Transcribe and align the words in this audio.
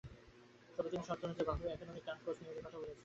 তবে 0.77 0.89
তিনি 0.91 1.03
শর্ত 1.07 1.23
হিসেবে 1.29 1.47
বাফুফের 1.47 1.73
একাডেমিতে 1.73 2.05
ডাচ 2.07 2.19
কোচ 2.25 2.37
নিয়োগের 2.41 2.63
কথা 2.65 2.77
বলেছেন। 2.77 2.97